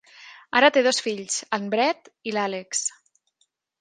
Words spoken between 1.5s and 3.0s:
en Brett i l'Alex.